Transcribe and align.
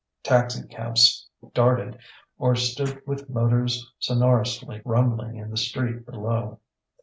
Taxicabs 0.23 1.29
darted 1.53 1.99
or 2.39 2.55
stood 2.55 3.03
with 3.05 3.29
motors 3.29 3.87
sonorously 3.99 4.81
rumbling 4.83 5.35
in 5.35 5.51
the 5.51 5.57
street 5.57 6.07
below. 6.07 6.57